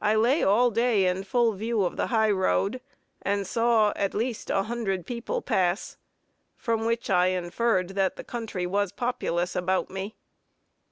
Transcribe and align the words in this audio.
I 0.00 0.16
lay 0.16 0.42
all 0.42 0.72
day 0.72 1.06
in 1.06 1.22
full 1.22 1.52
view 1.52 1.84
of 1.84 1.96
the 1.96 2.08
high 2.08 2.32
road, 2.32 2.80
and 3.22 3.46
saw, 3.46 3.92
at 3.94 4.12
least, 4.12 4.50
a 4.50 4.64
hundred 4.64 5.06
people 5.06 5.40
pass; 5.40 5.96
from 6.56 6.84
which 6.84 7.08
I 7.10 7.26
inferred, 7.28 7.90
that 7.90 8.16
the 8.16 8.24
country 8.24 8.66
was 8.66 8.90
populous 8.90 9.54
about 9.54 9.88
me. 9.88 10.16